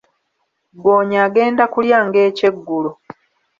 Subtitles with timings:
[0.77, 2.91] Ggoonya agenda kulya nga ekyeggulo.